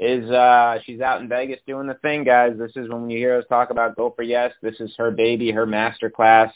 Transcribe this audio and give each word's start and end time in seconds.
is 0.00 0.30
uh 0.30 0.78
she's 0.84 1.00
out 1.00 1.20
in 1.20 1.28
Vegas 1.28 1.60
doing 1.66 1.86
the 1.86 1.94
thing, 1.94 2.24
guys. 2.24 2.54
This 2.58 2.72
is 2.74 2.88
when 2.88 3.10
you 3.10 3.18
hear 3.18 3.38
us 3.38 3.44
talk 3.48 3.70
about 3.70 3.96
Go 3.96 4.12
for 4.16 4.22
Yes. 4.22 4.52
This 4.62 4.80
is 4.80 4.92
her 4.96 5.10
baby, 5.10 5.50
her 5.50 5.66
master 5.66 6.08
class, 6.08 6.52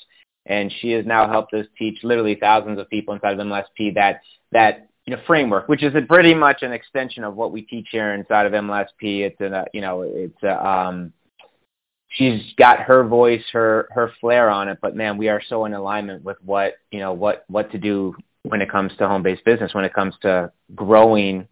and 0.46 0.73
she 0.80 0.92
has 0.92 1.05
now 1.05 1.28
helped 1.28 1.52
us 1.52 1.66
teach 1.78 1.98
literally 2.02 2.37
thousands 2.37 2.78
of 2.78 2.88
people 2.88 3.15
inside 3.15 3.38
of 3.38 3.46
MLSP 3.46 3.95
that 3.96 4.23
that 4.52 4.88
you 5.04 5.15
know 5.15 5.23
framework, 5.27 5.68
which 5.68 5.82
is 5.82 5.92
pretty 6.09 6.34
much 6.34 6.62
an 6.62 6.73
extension 6.73 7.23
of 7.23 7.37
what 7.37 7.52
we 7.52 7.60
teach 7.60 7.88
here 7.92 8.15
inside 8.15 8.46
of 8.46 8.52
MLSP. 8.52 9.20
It's 9.20 9.41
a 9.42 9.66
you 9.74 9.82
know 9.82 10.01
it's 10.02 10.42
a, 10.42 10.66
um 10.66 11.12
she's 12.09 12.40
got 12.56 12.80
her 12.80 13.04
voice, 13.04 13.45
her 13.52 13.88
her 13.90 14.10
flair 14.23 14.48
on 14.48 14.68
it. 14.68 14.79
But 14.80 14.96
man, 14.96 15.18
we 15.18 15.29
are 15.29 15.42
so 15.46 15.66
in 15.66 15.74
alignment 15.74 16.24
with 16.24 16.38
what 16.42 16.76
you 16.90 16.98
know 16.98 17.12
what 17.12 17.45
what 17.48 17.70
to 17.73 17.79
do 17.79 18.16
when 18.45 18.62
it 18.62 18.70
comes 18.70 18.92
to 18.96 19.06
home 19.06 19.23
based 19.23 19.45
business, 19.45 19.74
when 19.74 19.84
it 19.84 19.92
comes 19.92 20.15
to 20.23 20.51
growing 20.74 21.46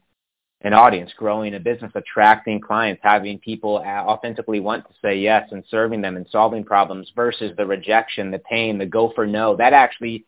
an 0.64 0.72
audience, 0.72 1.10
growing 1.16 1.54
a 1.54 1.60
business, 1.60 1.92
attracting 1.94 2.60
clients, 2.60 3.00
having 3.02 3.38
people 3.38 3.82
authentically 3.84 4.60
want 4.60 4.86
to 4.86 4.94
say 5.02 5.18
yes 5.18 5.48
and 5.50 5.64
serving 5.68 6.00
them 6.00 6.16
and 6.16 6.26
solving 6.30 6.64
problems 6.64 7.10
versus 7.16 7.52
the 7.56 7.66
rejection, 7.66 8.30
the 8.30 8.38
pain, 8.38 8.78
the 8.78 8.86
go 8.86 9.12
for 9.14 9.26
no. 9.26 9.56
That 9.56 9.72
actually 9.72 10.24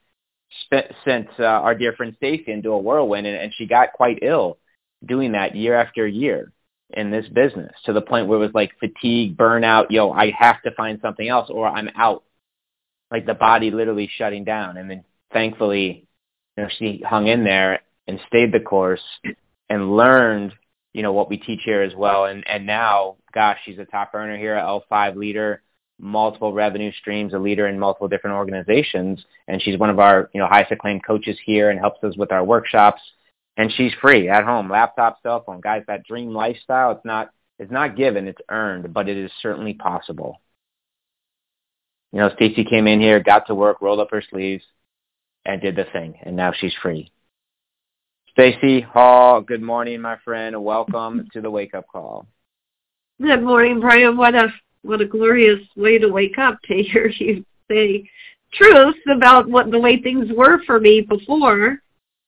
spent, 0.64 0.86
sent 1.04 1.28
uh, 1.38 1.44
our 1.44 1.74
dear 1.74 1.92
friend 1.92 2.14
Stacy 2.16 2.50
into 2.50 2.70
a 2.70 2.78
whirlwind, 2.78 3.26
and, 3.26 3.36
and 3.36 3.52
she 3.56 3.66
got 3.66 3.92
quite 3.92 4.18
ill 4.22 4.58
doing 5.06 5.32
that 5.32 5.54
year 5.54 5.74
after 5.74 6.06
year 6.06 6.50
in 6.90 7.10
this 7.10 7.26
business 7.28 7.72
to 7.84 7.92
the 7.92 8.00
point 8.00 8.26
where 8.26 8.38
it 8.38 8.42
was 8.42 8.54
like 8.54 8.72
fatigue, 8.80 9.36
burnout, 9.36 9.86
yo, 9.90 10.10
I 10.10 10.32
have 10.36 10.60
to 10.62 10.72
find 10.72 10.98
something 11.00 11.28
else 11.28 11.48
or 11.50 11.66
I'm 11.66 11.90
out. 11.96 12.24
Like 13.10 13.26
the 13.26 13.34
body 13.34 13.70
literally 13.70 14.10
shutting 14.16 14.44
down. 14.44 14.76
And 14.76 14.90
then 14.90 15.04
thankfully, 15.32 16.06
you 16.56 16.62
know, 16.62 16.68
she 16.78 17.02
hung 17.06 17.28
in 17.28 17.44
there 17.44 17.80
and 18.08 18.18
stayed 18.26 18.52
the 18.52 18.60
course 18.60 19.00
and 19.68 19.96
learned, 19.96 20.52
you 20.92 21.02
know, 21.02 21.12
what 21.12 21.28
we 21.28 21.36
teach 21.36 21.60
here 21.64 21.82
as 21.82 21.94
well. 21.94 22.26
And, 22.26 22.46
and 22.48 22.66
now, 22.66 23.16
gosh, 23.32 23.58
she's 23.64 23.78
a 23.78 23.84
top 23.84 24.12
earner 24.14 24.36
here, 24.36 24.54
L5 24.54 25.16
leader, 25.16 25.62
multiple 25.98 26.52
revenue 26.52 26.92
streams, 27.00 27.34
a 27.34 27.38
leader 27.38 27.66
in 27.66 27.78
multiple 27.78 28.08
different 28.08 28.36
organizations. 28.36 29.24
And 29.48 29.62
she's 29.62 29.78
one 29.78 29.90
of 29.90 29.98
our, 29.98 30.30
you 30.32 30.40
know, 30.40 30.46
highest 30.46 30.72
acclaimed 30.72 31.04
coaches 31.06 31.38
here 31.44 31.70
and 31.70 31.78
helps 31.78 32.02
us 32.04 32.16
with 32.16 32.32
our 32.32 32.44
workshops 32.44 33.00
and 33.56 33.72
she's 33.72 33.92
free 34.00 34.28
at 34.28 34.44
home, 34.44 34.70
laptop, 34.70 35.22
cell 35.22 35.42
phone. 35.44 35.60
Guys, 35.60 35.84
that 35.86 36.04
dream 36.04 36.32
lifestyle, 36.32 36.92
it's 36.92 37.04
not 37.04 37.30
it's 37.58 37.70
not 37.70 37.96
given, 37.96 38.26
it's 38.26 38.40
earned, 38.48 38.92
but 38.92 39.08
it 39.08 39.16
is 39.16 39.30
certainly 39.40 39.74
possible. 39.74 40.40
You 42.12 42.20
know, 42.20 42.30
Stacy 42.34 42.64
came 42.64 42.88
in 42.88 43.00
here, 43.00 43.20
got 43.20 43.46
to 43.46 43.54
work, 43.54 43.80
rolled 43.80 44.00
up 44.00 44.10
her 44.10 44.22
sleeves, 44.28 44.64
and 45.44 45.60
did 45.60 45.76
the 45.76 45.84
thing, 45.92 46.18
and 46.22 46.34
now 46.36 46.52
she's 46.52 46.74
free. 46.82 47.12
Stacy 48.34 48.80
Hall, 48.80 49.40
good 49.40 49.62
morning, 49.62 50.00
my 50.00 50.16
friend. 50.24 50.60
Welcome 50.60 51.28
to 51.32 51.40
the 51.40 51.48
wake 51.48 51.72
up 51.72 51.86
call. 51.86 52.26
Good 53.22 53.44
morning, 53.44 53.78
Brian. 53.78 54.16
What 54.16 54.34
a 54.34 54.48
what 54.82 55.00
a 55.00 55.06
glorious 55.06 55.60
way 55.76 55.98
to 55.98 56.08
wake 56.08 56.36
up 56.36 56.58
to 56.64 56.74
hear 56.82 57.06
you 57.06 57.44
say 57.70 58.10
truth 58.52 58.96
about 59.08 59.48
what 59.48 59.70
the 59.70 59.78
way 59.78 60.02
things 60.02 60.26
were 60.34 60.60
for 60.64 60.80
me 60.80 61.00
before 61.00 61.78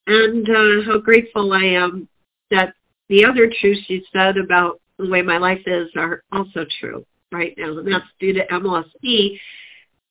and 0.07 0.49
uh, 0.49 0.85
how 0.87 0.99
grateful 0.99 1.53
I 1.53 1.65
am 1.65 2.09
that 2.53 2.75
the 3.09 3.25
other 3.25 3.53
truths 3.61 3.83
you 3.89 4.01
said 4.13 4.37
about 4.37 4.81
the 5.01 5.09
way 5.09 5.23
my 5.23 5.39
life 5.39 5.63
is 5.67 5.89
are 5.97 6.23
also 6.31 6.65
true 6.79 7.05
right 7.33 7.53
now, 7.59 7.79
and 7.79 7.93
that's 7.93 8.05
due 8.21 8.33
to 8.33 8.47
MLSP. 8.47 9.41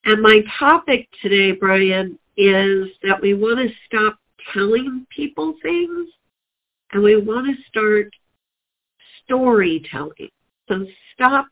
And 0.03 0.21
my 0.21 0.41
topic 0.59 1.07
today, 1.21 1.53
Brian, 1.53 2.19
is 2.35 2.89
that 3.03 3.21
we 3.21 3.33
want 3.33 3.59
to 3.59 3.73
stop 3.85 4.19
telling 4.53 5.05
people 5.15 5.55
things 5.61 6.09
and 6.91 7.03
we 7.03 7.15
want 7.17 7.47
to 7.47 7.63
start 7.67 8.09
storytelling. 9.23 10.29
So 10.69 10.85
stop 11.13 11.47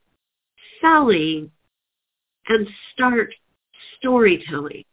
selling 0.82 1.52
and 2.48 2.68
start 2.94 3.34
storytelling. 3.98 4.84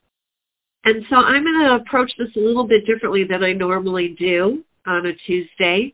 And 0.84 1.05
so 1.11 1.16
I'm 1.16 1.44
going 1.44 1.65
to 1.65 1.75
approach 1.75 2.12
this 2.19 2.34
a 2.37 2.41
little 2.41 2.66
bit 2.66 2.87
differently 2.87 3.25
than 3.25 3.44
I 3.44 3.53
normally 3.53 4.17
do 4.19 4.65
on 4.87 5.06
a 5.06 5.12
Tuesday. 5.27 5.93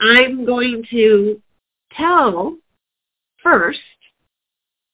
I'm 0.00 0.44
going 0.44 0.84
to 0.90 1.40
tell 1.96 2.56
first, 3.42 3.78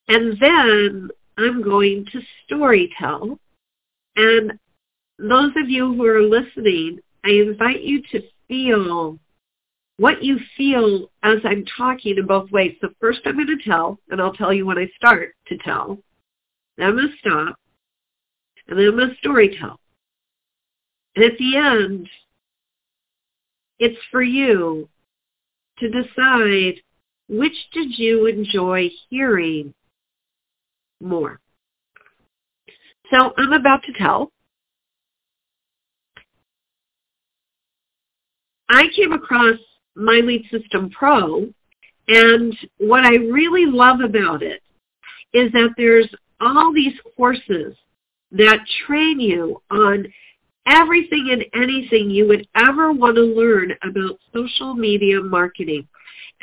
and 0.08 0.36
then 0.40 1.08
I'm 1.38 1.62
going 1.62 2.06
to 2.12 2.20
story 2.44 2.92
tell. 2.98 3.38
And 4.16 4.52
those 5.18 5.52
of 5.56 5.68
you 5.68 5.94
who 5.94 6.04
are 6.04 6.22
listening, 6.22 6.98
I 7.24 7.30
invite 7.30 7.82
you 7.82 8.02
to 8.12 8.22
feel 8.48 9.18
what 9.96 10.22
you 10.22 10.38
feel 10.56 11.10
as 11.22 11.38
I'm 11.44 11.64
talking 11.76 12.18
in 12.18 12.26
both 12.26 12.50
ways. 12.50 12.76
So 12.80 12.88
first 13.00 13.20
I'm 13.24 13.36
going 13.36 13.46
to 13.46 13.64
tell, 13.64 13.98
and 14.10 14.20
I'll 14.20 14.32
tell 14.32 14.52
you 14.52 14.66
when 14.66 14.78
I 14.78 14.88
start 14.96 15.34
to 15.48 15.56
tell. 15.58 15.98
Then 16.76 16.88
I'm 16.88 16.96
going 16.96 17.08
to 17.08 17.18
stop, 17.18 17.56
and 18.68 18.78
then 18.78 18.86
I'm 18.86 18.96
going 18.96 19.10
to 19.10 19.16
story 19.16 19.56
tell. 19.60 19.78
And 21.14 21.24
at 21.24 21.38
the 21.38 21.56
end, 21.56 22.08
it's 23.78 23.98
for 24.10 24.22
you 24.22 24.88
to 25.78 25.88
decide 25.88 26.80
which 27.28 27.56
did 27.72 27.98
you 27.98 28.26
enjoy 28.26 28.90
hearing 29.08 29.72
more. 31.00 31.40
So 33.10 33.32
I'm 33.36 33.52
about 33.52 33.82
to 33.84 33.92
tell. 33.92 34.32
I 38.68 38.86
came 38.96 39.12
across 39.12 39.58
My 39.94 40.20
Lead 40.24 40.44
System 40.50 40.90
Pro, 40.90 41.48
and 42.08 42.56
what 42.78 43.04
I 43.04 43.14
really 43.14 43.66
love 43.66 44.00
about 44.00 44.42
it 44.42 44.62
is 45.32 45.50
that 45.52 45.74
there's 45.76 46.08
all 46.40 46.72
these 46.72 46.94
courses 47.16 47.74
that 48.32 48.58
train 48.86 49.20
you 49.20 49.60
on 49.70 50.06
everything 50.66 51.28
and 51.30 51.44
anything 51.62 52.10
you 52.10 52.26
would 52.28 52.46
ever 52.54 52.92
want 52.92 53.16
to 53.16 53.22
learn 53.22 53.72
about 53.82 54.18
social 54.32 54.74
media 54.74 55.20
marketing. 55.20 55.86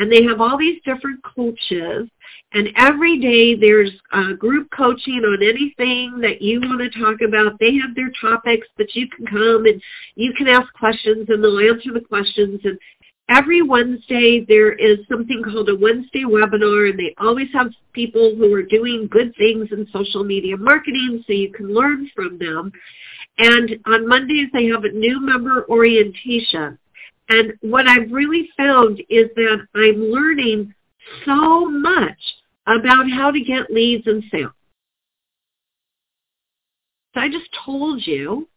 And 0.01 0.11
they 0.11 0.23
have 0.23 0.41
all 0.41 0.57
these 0.57 0.81
different 0.83 1.23
coaches 1.23 2.09
and 2.53 2.69
every 2.75 3.19
day 3.19 3.55
there's 3.55 3.91
uh, 4.11 4.33
group 4.33 4.67
coaching 4.75 5.23
on 5.23 5.43
anything 5.43 6.19
that 6.21 6.41
you 6.41 6.59
want 6.59 6.81
to 6.81 6.99
talk 6.99 7.21
about. 7.21 7.59
They 7.59 7.75
have 7.75 7.93
their 7.95 8.11
topics 8.19 8.67
but 8.77 8.95
you 8.95 9.07
can 9.07 9.27
come 9.27 9.65
and 9.67 9.79
you 10.15 10.33
can 10.33 10.47
ask 10.47 10.73
questions 10.73 11.27
and 11.29 11.43
they'll 11.43 11.59
answer 11.59 11.93
the 11.93 12.01
questions. 12.01 12.59
And 12.63 12.79
every 13.29 13.61
Wednesday 13.61 14.43
there 14.45 14.73
is 14.73 14.97
something 15.07 15.43
called 15.43 15.69
a 15.69 15.75
Wednesday 15.75 16.23
webinar 16.23 16.89
and 16.89 16.99
they 16.99 17.13
always 17.19 17.47
have 17.53 17.71
people 17.93 18.35
who 18.35 18.51
are 18.53 18.63
doing 18.63 19.07
good 19.09 19.33
things 19.37 19.69
in 19.71 19.87
social 19.93 20.23
media 20.23 20.57
marketing 20.57 21.23
so 21.27 21.33
you 21.33 21.53
can 21.53 21.73
learn 21.73 22.09
from 22.15 22.39
them. 22.39 22.71
And 23.37 23.79
on 23.85 24.07
Mondays 24.07 24.49
they 24.51 24.65
have 24.65 24.83
a 24.83 24.89
new 24.89 25.21
member 25.21 25.65
orientation. 25.69 26.79
And 27.31 27.53
what 27.61 27.87
I've 27.87 28.11
really 28.11 28.49
found 28.57 28.99
is 29.09 29.29
that 29.37 29.65
I'm 29.73 30.11
learning 30.11 30.73
so 31.25 31.63
much 31.69 32.19
about 32.67 33.09
how 33.09 33.31
to 33.31 33.39
get 33.39 33.71
leads 33.71 34.05
and 34.05 34.21
sales. 34.29 34.51
So 37.13 37.21
I 37.21 37.29
just 37.29 37.47
told 37.65 38.05
you 38.05 38.49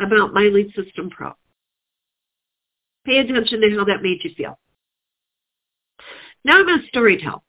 about 0.00 0.34
my 0.34 0.42
Lead 0.52 0.74
System 0.74 1.08
Pro. 1.08 1.34
Pay 3.06 3.18
attention 3.18 3.60
to 3.60 3.70
how 3.76 3.84
that 3.84 4.02
made 4.02 4.24
you 4.24 4.30
feel. 4.36 4.58
Now 6.44 6.58
I'm 6.58 6.66
going 6.66 6.80
to 6.80 6.86
story 6.88 7.16
tell. 7.22 7.44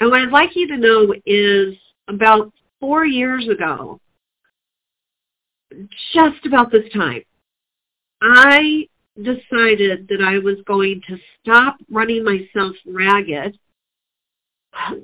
And 0.00 0.10
what 0.10 0.22
I'd 0.22 0.32
like 0.32 0.56
you 0.56 0.66
to 0.66 0.76
know 0.76 1.14
is 1.24 1.76
about 2.08 2.52
four 2.80 3.06
years 3.06 3.46
ago, 3.48 4.00
just 6.12 6.44
about 6.44 6.72
this 6.72 6.90
time, 6.92 7.22
I 8.22 8.86
decided 9.16 10.08
that 10.08 10.22
I 10.22 10.38
was 10.38 10.56
going 10.66 11.02
to 11.08 11.18
stop 11.40 11.76
running 11.90 12.24
myself 12.24 12.74
ragged, 12.86 13.58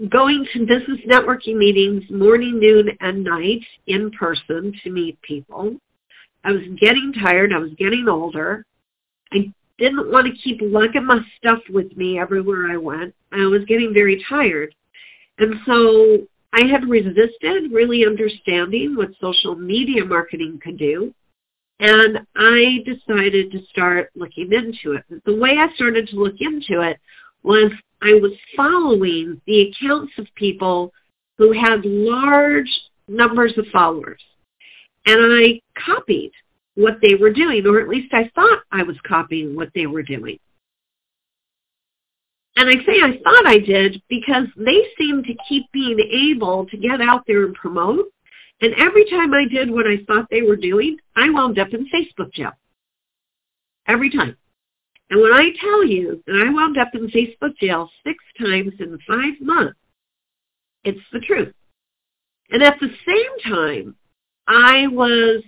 going 0.08 0.46
to 0.52 0.66
business 0.66 1.00
networking 1.06 1.56
meetings 1.56 2.04
morning, 2.10 2.60
noon, 2.60 2.90
and 3.00 3.24
night 3.24 3.64
in 3.86 4.10
person 4.12 4.72
to 4.82 4.90
meet 4.90 5.20
people. 5.22 5.76
I 6.44 6.52
was 6.52 6.62
getting 6.78 7.12
tired. 7.12 7.52
I 7.52 7.58
was 7.58 7.72
getting 7.76 8.08
older. 8.08 8.64
I 9.32 9.52
didn't 9.78 10.10
want 10.12 10.26
to 10.26 10.42
keep 10.42 10.58
lugging 10.62 11.06
my 11.06 11.20
stuff 11.36 11.58
with 11.70 11.96
me 11.96 12.18
everywhere 12.18 12.70
I 12.70 12.76
went. 12.76 13.14
I 13.32 13.46
was 13.46 13.64
getting 13.66 13.92
very 13.92 14.24
tired. 14.28 14.74
And 15.38 15.56
so 15.66 16.26
I 16.52 16.60
had 16.60 16.88
resisted 16.88 17.72
really 17.72 18.06
understanding 18.06 18.94
what 18.96 19.10
social 19.20 19.54
media 19.54 20.04
marketing 20.04 20.60
could 20.62 20.78
do. 20.78 21.12
And 21.78 22.20
I 22.36 22.78
decided 22.84 23.52
to 23.52 23.64
start 23.66 24.10
looking 24.14 24.52
into 24.52 24.96
it. 24.96 25.04
The 25.24 25.36
way 25.36 25.58
I 25.58 25.72
started 25.74 26.08
to 26.08 26.16
look 26.16 26.36
into 26.40 26.80
it 26.80 26.98
was 27.42 27.70
I 28.02 28.14
was 28.14 28.32
following 28.56 29.40
the 29.46 29.70
accounts 29.70 30.12
of 30.18 30.26
people 30.34 30.92
who 31.38 31.52
had 31.52 31.84
large 31.84 32.70
numbers 33.08 33.56
of 33.58 33.66
followers. 33.72 34.22
And 35.04 35.20
I 35.20 35.60
copied 35.78 36.32
what 36.74 36.98
they 37.00 37.14
were 37.14 37.32
doing, 37.32 37.66
or 37.66 37.80
at 37.80 37.88
least 37.88 38.12
I 38.12 38.30
thought 38.34 38.60
I 38.72 38.82
was 38.82 38.96
copying 39.06 39.54
what 39.54 39.70
they 39.74 39.86
were 39.86 40.02
doing. 40.02 40.38
And 42.56 42.70
I 42.70 42.76
say 42.86 43.00
I 43.02 43.20
thought 43.22 43.46
I 43.46 43.58
did 43.58 44.02
because 44.08 44.46
they 44.56 44.82
seemed 44.98 45.24
to 45.26 45.34
keep 45.46 45.70
being 45.72 45.98
able 46.00 46.66
to 46.66 46.76
get 46.76 47.02
out 47.02 47.24
there 47.26 47.44
and 47.44 47.54
promote. 47.54 48.06
And 48.60 48.74
every 48.78 49.04
time 49.10 49.34
I 49.34 49.44
did 49.46 49.70
what 49.70 49.86
I 49.86 49.98
thought 50.06 50.28
they 50.30 50.42
were 50.42 50.56
doing, 50.56 50.96
I 51.14 51.28
wound 51.30 51.58
up 51.58 51.68
in 51.72 51.86
Facebook 51.86 52.32
jail. 52.32 52.52
Every 53.86 54.10
time. 54.10 54.36
And 55.10 55.20
when 55.20 55.32
I 55.32 55.50
tell 55.60 55.84
you 55.84 56.22
that 56.26 56.44
I 56.46 56.50
wound 56.50 56.78
up 56.78 56.88
in 56.94 57.08
Facebook 57.08 57.56
jail 57.58 57.90
six 58.04 58.16
times 58.38 58.72
in 58.80 58.98
five 59.06 59.34
months, 59.40 59.78
it's 60.84 61.00
the 61.12 61.20
truth. 61.20 61.52
And 62.50 62.62
at 62.62 62.78
the 62.80 62.88
same 63.06 63.52
time, 63.52 63.96
I 64.48 64.86
was 64.88 65.42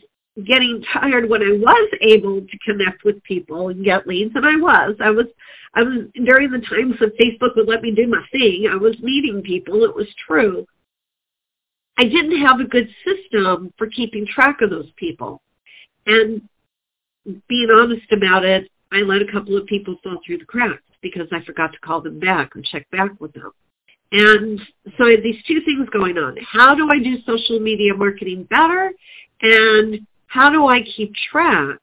getting 0.46 0.82
tired 0.92 1.28
when 1.28 1.42
I 1.42 1.52
was 1.52 1.90
able 2.00 2.40
to 2.40 2.58
connect 2.64 3.04
with 3.04 3.22
people 3.24 3.68
and 3.68 3.84
get 3.84 4.06
leads, 4.06 4.34
and 4.34 4.46
I 4.46 4.56
was. 4.56 4.94
I 5.00 5.10
was 5.10 5.26
I 5.74 5.82
was 5.82 6.06
during 6.24 6.50
the 6.50 6.58
times 6.58 6.94
that 7.00 7.18
Facebook 7.18 7.56
would 7.56 7.68
let 7.68 7.82
me 7.82 7.92
do 7.94 8.06
my 8.06 8.22
thing, 8.32 8.68
I 8.70 8.76
was 8.76 8.98
meeting 9.00 9.42
people, 9.42 9.84
it 9.84 9.94
was 9.94 10.06
true. 10.26 10.66
I 11.98 12.04
didn't 12.04 12.40
have 12.40 12.60
a 12.60 12.64
good 12.64 12.88
system 13.04 13.72
for 13.76 13.88
keeping 13.88 14.24
track 14.26 14.60
of 14.62 14.70
those 14.70 14.90
people. 14.96 15.42
And 16.06 16.48
being 17.48 17.68
honest 17.70 18.10
about 18.12 18.44
it, 18.44 18.70
I 18.92 18.98
let 18.98 19.20
a 19.20 19.30
couple 19.30 19.56
of 19.56 19.66
people 19.66 19.96
fall 20.02 20.18
through 20.24 20.38
the 20.38 20.44
cracks 20.44 20.82
because 21.02 21.26
I 21.32 21.44
forgot 21.44 21.72
to 21.72 21.78
call 21.80 22.00
them 22.00 22.20
back 22.20 22.56
or 22.56 22.62
check 22.62 22.88
back 22.90 23.20
with 23.20 23.32
them. 23.34 23.50
And 24.12 24.60
so 24.96 25.06
I 25.06 25.10
had 25.10 25.22
these 25.22 25.42
two 25.46 25.60
things 25.62 25.88
going 25.90 26.16
on. 26.16 26.36
How 26.50 26.74
do 26.74 26.88
I 26.90 26.98
do 26.98 27.16
social 27.26 27.58
media 27.58 27.92
marketing 27.94 28.44
better? 28.44 28.92
And 29.42 30.06
how 30.28 30.50
do 30.50 30.66
I 30.66 30.80
keep 30.82 31.12
track 31.30 31.78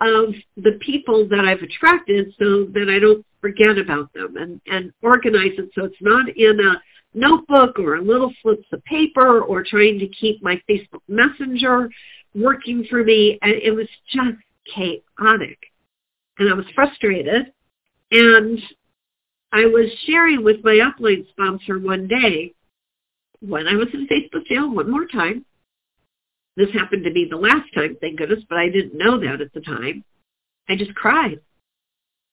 of 0.00 0.34
the 0.56 0.78
people 0.80 1.28
that 1.28 1.44
I've 1.44 1.62
attracted 1.62 2.32
so 2.38 2.64
that 2.72 2.88
I 2.88 2.98
don't 2.98 3.24
forget 3.40 3.78
about 3.78 4.12
them 4.12 4.36
and, 4.36 4.60
and 4.66 4.92
organize 5.02 5.52
it 5.58 5.70
so 5.74 5.84
it's 5.84 5.96
not 6.00 6.28
in 6.36 6.60
a 6.60 6.82
notebook 7.16 7.78
or 7.78 8.00
little 8.00 8.32
slips 8.42 8.66
of 8.72 8.84
paper 8.84 9.40
or 9.40 9.64
trying 9.64 9.98
to 9.98 10.08
keep 10.08 10.42
my 10.42 10.60
Facebook 10.68 11.02
Messenger 11.08 11.90
working 12.34 12.86
for 12.88 13.02
me. 13.02 13.38
And 13.42 13.52
it 13.52 13.72
was 13.72 13.88
just 14.12 14.38
chaotic. 14.72 15.58
And 16.38 16.48
I 16.48 16.54
was 16.54 16.66
frustrated. 16.74 17.52
And 18.12 18.60
I 19.52 19.64
was 19.66 19.90
sharing 20.06 20.44
with 20.44 20.62
my 20.62 20.78
upline 20.80 21.28
sponsor 21.30 21.78
one 21.78 22.06
day 22.06 22.52
when 23.40 23.66
I 23.66 23.74
was 23.74 23.88
in 23.92 24.06
Facebook 24.06 24.46
jail 24.46 24.72
one 24.72 24.90
more 24.90 25.06
time 25.06 25.44
this 26.56 26.72
happened 26.72 27.04
to 27.04 27.12
be 27.12 27.28
the 27.28 27.36
last 27.36 27.72
time, 27.74 27.96
thank 28.00 28.18
goodness, 28.18 28.42
but 28.48 28.58
I 28.58 28.70
didn't 28.70 28.96
know 28.96 29.20
that 29.20 29.40
at 29.40 29.52
the 29.52 29.60
time. 29.60 30.02
I 30.68 30.76
just 30.76 30.94
cried. 30.94 31.38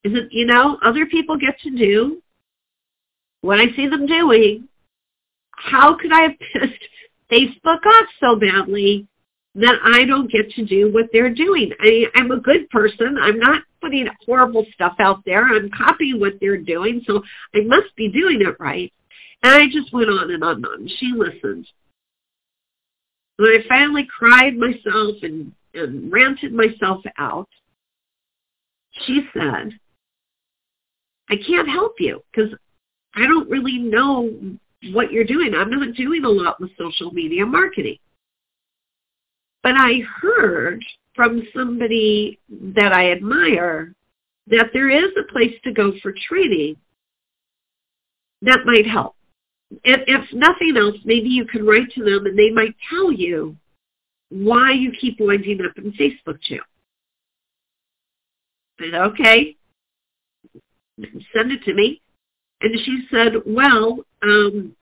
Is 0.03 0.13
it, 0.13 0.29
you 0.31 0.45
know, 0.45 0.77
other 0.83 1.05
people 1.05 1.37
get 1.37 1.59
to 1.61 1.69
do 1.69 2.21
what 3.41 3.59
I 3.59 3.65
see 3.75 3.87
them 3.87 4.07
doing. 4.07 4.69
How 5.63 5.95
could 5.95 6.11
I 6.11 6.21
have 6.21 6.39
pissed 6.39 6.83
Facebook 7.31 7.85
off 7.85 8.07
so 8.19 8.35
badly 8.35 9.07
that 9.55 9.75
I 9.83 10.03
don't 10.03 10.31
get 10.31 10.49
to 10.51 10.65
do 10.65 10.91
what 10.91 11.05
they're 11.13 11.33
doing? 11.33 11.71
I, 11.79 12.05
I'm 12.15 12.31
a 12.31 12.39
good 12.39 12.69
person. 12.69 13.17
I'm 13.19 13.39
not 13.39 13.63
putting 13.81 14.07
horrible 14.25 14.65
stuff 14.73 14.95
out 14.99 15.23
there. 15.25 15.45
I'm 15.45 15.69
copying 15.69 16.19
what 16.19 16.33
they're 16.41 16.57
doing, 16.57 17.01
so 17.07 17.23
I 17.55 17.61
must 17.61 17.95
be 17.95 18.09
doing 18.09 18.41
it 18.41 18.59
right. 18.59 18.91
And 19.41 19.53
I 19.53 19.65
just 19.67 19.93
went 19.93 20.09
on 20.09 20.31
and 20.31 20.43
on 20.43 20.57
and 20.57 20.65
on. 20.65 20.89
She 20.99 21.13
listened. 21.15 21.67
When 23.37 23.49
I 23.49 23.59
finally 23.67 24.07
cried 24.17 24.55
myself 24.55 25.15
and, 25.21 25.53
and 25.73 26.11
ranted 26.11 26.53
myself 26.53 27.01
out, 27.17 27.49
she 29.05 29.27
said, 29.33 29.79
I 31.29 31.35
can't 31.47 31.67
help 31.67 31.95
you 31.99 32.21
because 32.31 32.53
I 33.15 33.21
don't 33.21 33.49
really 33.49 33.77
know 33.77 34.29
what 34.91 35.11
you're 35.11 35.23
doing. 35.23 35.53
I'm 35.53 35.69
not 35.69 35.95
doing 35.95 36.25
a 36.25 36.29
lot 36.29 36.59
with 36.59 36.71
social 36.77 37.11
media 37.11 37.45
marketing. 37.45 37.97
But 39.61 39.73
I 39.75 40.01
heard 40.21 40.83
from 41.15 41.43
somebody 41.55 42.39
that 42.75 42.91
I 42.91 43.11
admire 43.11 43.93
that 44.47 44.71
there 44.73 44.89
is 44.89 45.11
a 45.17 45.31
place 45.31 45.53
to 45.63 45.71
go 45.71 45.93
for 46.01 46.13
training 46.27 46.75
that 48.41 48.65
might 48.65 48.85
help 48.85 49.15
if, 49.83 50.01
if 50.07 50.33
nothing 50.33 50.77
else, 50.77 50.97
maybe 51.05 51.29
you 51.29 51.45
can 51.45 51.65
write 51.65 51.91
to 51.91 52.03
them 52.03 52.25
and 52.25 52.37
they 52.37 52.49
might 52.49 52.75
tell 52.89 53.11
you 53.11 53.55
why 54.29 54.71
you 54.71 54.91
keep 54.99 55.19
winding 55.19 55.61
up 55.65 55.77
in 55.77 55.91
Facebook 55.93 56.41
jail. 56.41 56.61
I 58.79 58.85
said, 58.85 58.93
okay, 58.95 59.55
send 61.33 61.51
it 61.51 61.63
to 61.65 61.73
me. 61.73 62.01
And 62.61 62.77
she 62.85 63.05
said, 63.11 63.33
well, 63.45 63.99
um, 64.23 64.75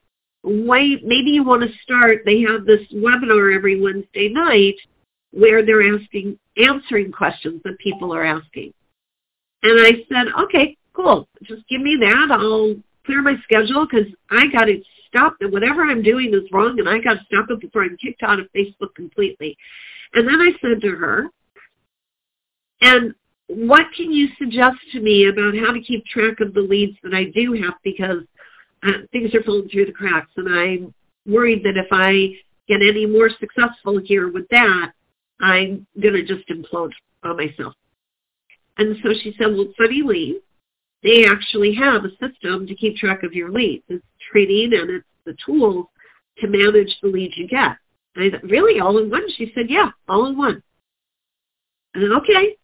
wait, 0.44 1.04
maybe 1.04 1.32
you 1.32 1.44
want 1.44 1.64
to 1.64 1.78
start. 1.84 2.22
They 2.26 2.42
have 2.42 2.66
this 2.66 2.82
webinar 2.94 3.56
every 3.56 3.82
Wednesday 3.82 4.30
night 4.30 4.76
where 5.32 5.66
they're 5.66 5.96
asking, 5.96 6.38
answering 6.58 7.12
questions 7.12 7.62
that 7.64 7.78
people 7.80 8.14
are 8.14 8.24
asking. 8.24 8.74
And 9.64 9.80
I 9.86 10.04
said, 10.10 10.28
okay, 10.44 10.78
cool. 10.94 11.28
Just 11.44 11.68
give 11.68 11.82
me 11.82 11.98
that. 12.02 12.30
I'll 12.32 12.76
clear 13.06 13.22
my 13.22 13.36
schedule 13.44 13.88
because 13.90 14.08
I 14.30 14.48
got 14.48 14.66
to 14.66 14.82
stop 15.08 15.36
that 15.40 15.52
whatever 15.52 15.84
I'm 15.84 16.02
doing 16.02 16.34
is 16.34 16.50
wrong 16.52 16.80
and 16.80 16.90
I 16.90 17.00
got 17.00 17.16
to 17.16 17.26
stop 17.26 17.50
it 17.50 17.60
before 17.60 17.84
I'm 17.84 17.98
kicked 17.98 18.24
out 18.24 18.40
of 18.40 18.48
Facebook 18.56 18.96
completely. 18.96 19.58
And 20.14 20.28
then 20.28 20.42
I 20.42 20.52
said 20.62 20.82
to 20.82 20.96
her, 20.96 21.28
and 22.82 23.14
what 23.48 23.88
can 23.96 24.12
you 24.12 24.30
suggest 24.40 24.78
to 24.94 25.02
me 25.02 25.28
about 25.28 25.56
how 25.58 25.74
to 25.74 25.82
keep 25.82 26.06
track 26.06 26.40
of 26.40 26.54
the 26.54 26.62
leads 26.62 26.98
that 27.04 27.14
I 27.14 27.26
do 27.26 27.54
have 27.62 27.74
because 27.84 28.24
things 29.12 29.34
are 29.36 29.44
falling 29.44 29.70
through 29.70 29.86
the 29.86 29.92
cracks 29.92 30.32
and 30.38 30.50
I'm 30.50 30.94
worried 31.26 31.64
that 31.64 31.78
if 31.78 31.88
I 31.92 32.34
get 32.68 32.82
any 32.82 33.06
more 33.06 33.30
successful 33.40 34.00
here 34.04 34.32
with 34.32 34.48
that, 34.50 34.92
I'm 35.40 35.86
going 36.02 36.14
to 36.14 36.24
just 36.24 36.48
implode 36.50 36.92
on 37.24 37.38
myself. 37.38 37.74
And 38.78 38.96
so 39.04 39.10
she 39.22 39.34
said, 39.38 39.48
well, 39.48 39.68
Sunny 39.78 40.02
Lee, 40.04 40.40
they 41.04 41.26
actually 41.26 41.74
have 41.76 42.06
a 42.06 42.12
system 42.12 42.68
to 42.68 42.76
keep 42.76 42.96
track 42.96 43.24
of 43.24 43.34
your 43.34 43.52
leads. 43.52 43.84
It's 43.90 44.06
training 44.32 44.74
and 44.74 44.90
it's 44.90 45.06
the 45.26 45.36
tools 45.46 45.88
to 46.40 46.48
manage 46.48 46.96
the 47.02 47.10
leads 47.10 47.38
you 47.38 47.48
get. 47.48 47.78
And 48.16 48.36
I 48.36 48.40
really, 48.44 48.80
all 48.80 48.98
in 48.98 49.10
one? 49.10 49.26
She 49.38 49.52
said, 49.56 49.66
yeah, 49.70 49.90
all 50.08 50.28
in 50.28 50.38
one. 50.38 50.62
And 51.94 52.04
then, 52.04 52.14
okay, 52.14 52.56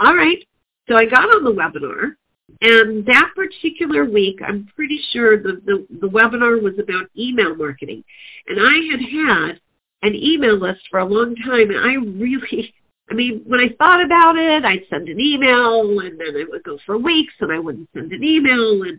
all 0.00 0.14
right. 0.14 0.44
So 0.88 0.96
I 0.96 1.06
got 1.06 1.24
on 1.24 1.44
the 1.44 1.50
webinar, 1.50 2.12
and 2.60 3.04
that 3.06 3.30
particular 3.34 4.04
week, 4.04 4.40
I'm 4.46 4.68
pretty 4.74 5.00
sure 5.12 5.42
the, 5.42 5.60
the, 5.64 5.86
the 6.00 6.08
webinar 6.08 6.62
was 6.62 6.74
about 6.78 7.06
email 7.16 7.54
marketing. 7.54 8.04
And 8.48 8.58
I 8.60 8.90
had 8.90 9.00
had 9.00 9.60
an 10.02 10.14
email 10.14 10.56
list 10.56 10.80
for 10.90 11.00
a 11.00 11.04
long 11.04 11.34
time, 11.36 11.70
and 11.70 11.78
I 11.78 11.94
really 11.94 12.74
I 13.10 13.14
mean, 13.14 13.42
when 13.46 13.60
I 13.60 13.68
thought 13.76 14.02
about 14.02 14.36
it, 14.36 14.64
I'd 14.64 14.86
send 14.88 15.08
an 15.10 15.20
email 15.20 16.00
and 16.00 16.18
then 16.18 16.36
it 16.36 16.48
would 16.50 16.64
go 16.64 16.78
for 16.86 16.96
weeks 16.96 17.34
and 17.40 17.52
I 17.52 17.58
wouldn't 17.58 17.90
send 17.92 18.12
an 18.12 18.24
email 18.24 18.82
and 18.82 18.98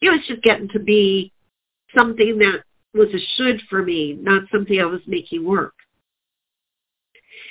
it 0.00 0.08
was 0.08 0.20
just 0.26 0.42
getting 0.42 0.68
to 0.70 0.78
be 0.78 1.32
something 1.94 2.38
that 2.38 2.62
was 2.94 3.08
a 3.12 3.18
should 3.36 3.60
for 3.68 3.82
me, 3.82 4.16
not 4.20 4.44
something 4.50 4.80
I 4.80 4.86
was 4.86 5.02
making 5.06 5.44
work. 5.44 5.74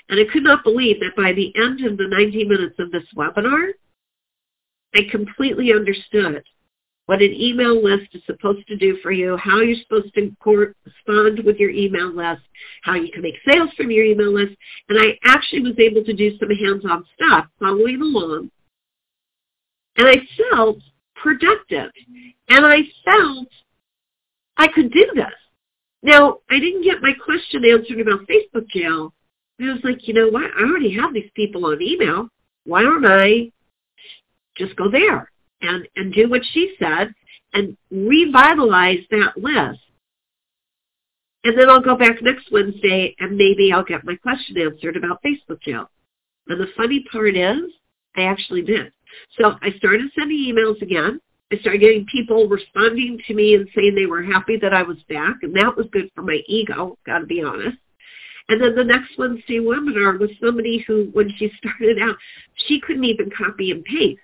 And 0.09 0.19
I 0.19 0.31
could 0.31 0.43
not 0.43 0.63
believe 0.63 0.99
that 1.01 1.15
by 1.15 1.33
the 1.33 1.53
end 1.55 1.85
of 1.85 1.97
the 1.97 2.07
90 2.07 2.45
minutes 2.45 2.75
of 2.79 2.91
this 2.91 3.03
webinar, 3.15 3.71
I 4.97 5.01
completely 5.11 5.71
understood 5.73 6.43
what 7.05 7.21
an 7.21 7.31
email 7.33 7.81
list 7.81 8.07
is 8.13 8.21
supposed 8.25 8.67
to 8.67 8.75
do 8.75 8.97
for 9.03 9.11
you, 9.11 9.37
how 9.37 9.61
you're 9.61 9.77
supposed 9.83 10.13
to 10.15 10.35
correspond 10.41 11.39
with 11.45 11.57
your 11.57 11.69
email 11.69 12.13
list, 12.13 12.41
how 12.81 12.95
you 12.95 13.11
can 13.11 13.21
make 13.21 13.35
sales 13.45 13.69
from 13.77 13.91
your 13.91 14.05
email 14.05 14.33
list. 14.33 14.55
And 14.89 14.99
I 14.99 15.17
actually 15.23 15.61
was 15.61 15.77
able 15.77 16.03
to 16.03 16.13
do 16.13 16.37
some 16.37 16.49
hands-on 16.49 17.05
stuff 17.15 17.45
following 17.59 18.01
along. 18.01 18.49
And 19.97 20.07
I 20.07 20.17
felt 20.51 20.79
productive. 21.15 21.91
And 22.49 22.65
I 22.65 22.79
felt 23.05 23.47
I 24.57 24.67
could 24.67 24.91
do 24.91 25.07
this. 25.13 25.25
Now, 26.01 26.39
I 26.49 26.59
didn't 26.59 26.83
get 26.83 27.01
my 27.01 27.13
question 27.23 27.63
answered 27.65 28.01
about 28.01 28.27
Facebook 28.27 28.67
jail. 28.69 29.13
I 29.61 29.65
was 29.65 29.81
like, 29.83 30.07
you 30.07 30.13
know 30.13 30.29
what? 30.29 30.51
I 30.57 30.63
already 30.63 30.95
have 30.95 31.13
these 31.13 31.29
people 31.35 31.65
on 31.67 31.81
email. 31.81 32.29
why 32.65 32.81
don't 32.81 33.05
I 33.05 33.51
just 34.57 34.75
go 34.75 34.89
there 34.89 35.31
and, 35.61 35.87
and 35.95 36.13
do 36.13 36.29
what 36.29 36.41
she 36.53 36.75
said 36.79 37.13
and 37.53 37.77
revitalize 37.91 38.99
that 39.11 39.37
list. 39.37 39.79
And 41.43 41.57
then 41.57 41.69
I'll 41.69 41.81
go 41.81 41.95
back 41.95 42.21
next 42.21 42.51
Wednesday 42.51 43.15
and 43.19 43.37
maybe 43.37 43.71
I'll 43.71 43.83
get 43.83 44.03
my 44.03 44.15
question 44.15 44.57
answered 44.57 44.97
about 44.97 45.21
Facebook 45.23 45.61
jail. 45.61 45.89
And 46.47 46.59
the 46.59 46.67
funny 46.75 47.05
part 47.11 47.35
is 47.35 47.71
I 48.15 48.23
actually 48.23 48.63
did. 48.63 48.91
So 49.37 49.53
I 49.61 49.71
started 49.77 50.11
sending 50.17 50.37
emails 50.37 50.81
again. 50.81 51.21
I 51.51 51.57
started 51.59 51.79
getting 51.79 52.05
people 52.11 52.49
responding 52.49 53.19
to 53.27 53.33
me 53.33 53.55
and 53.55 53.69
saying 53.73 53.95
they 53.95 54.05
were 54.05 54.23
happy 54.23 54.57
that 54.57 54.73
I 54.73 54.83
was 54.83 54.97
back, 55.07 55.37
and 55.43 55.55
that 55.55 55.77
was 55.77 55.87
good 55.93 56.09
for 56.13 56.21
my 56.21 56.39
ego, 56.47 56.97
got 57.05 57.19
to 57.19 57.25
be 57.25 57.41
honest. 57.41 57.77
And 58.49 58.61
then 58.61 58.75
the 58.75 58.83
next 58.83 59.17
Wednesday 59.17 59.59
webinar 59.59 60.19
was 60.19 60.29
somebody 60.41 60.83
who, 60.85 61.09
when 61.13 61.31
she 61.37 61.51
started 61.57 61.99
out, 62.01 62.15
she 62.67 62.81
couldn't 62.81 63.05
even 63.05 63.29
copy 63.29 63.71
and 63.71 63.83
paste. 63.85 64.19